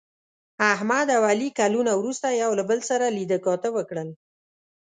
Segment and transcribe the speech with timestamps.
[0.73, 4.09] احمد او علي کلونه وروسته یو له بل سره لیده کاته وکړل.